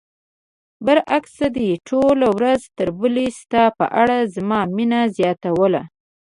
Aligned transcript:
برعکس 0.85 1.35
دې 1.55 1.69
ټولو 1.89 2.25
ورځ 2.37 2.61
تر 2.77 2.87
بلې 2.99 3.27
ستا 3.39 3.63
په 3.77 3.85
اړه 4.01 4.17
زما 4.35 4.59
مینه 4.75 5.01
زیاتوله. 5.17 5.81